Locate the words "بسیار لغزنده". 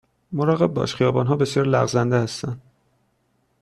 1.35-2.17